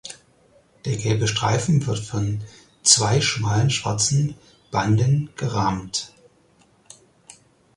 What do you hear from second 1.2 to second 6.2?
Streifen wird von zwei schmalen schwarzen Banden gerahmt.